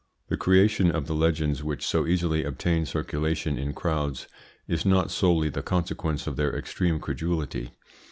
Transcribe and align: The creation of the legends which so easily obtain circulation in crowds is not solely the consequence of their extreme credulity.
The 0.29 0.35
creation 0.35 0.89
of 0.89 1.05
the 1.05 1.13
legends 1.13 1.63
which 1.63 1.85
so 1.85 2.07
easily 2.07 2.43
obtain 2.43 2.87
circulation 2.87 3.55
in 3.59 3.73
crowds 3.75 4.27
is 4.67 4.83
not 4.83 5.11
solely 5.11 5.49
the 5.49 5.61
consequence 5.61 6.25
of 6.25 6.37
their 6.37 6.57
extreme 6.57 6.99
credulity. 6.99 7.69